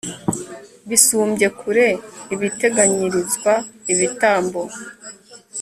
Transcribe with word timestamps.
bisumbye 0.89 1.47
kure 1.59 1.87
ibiteganyirizwa 2.33 3.53
ibitambo 3.93 4.61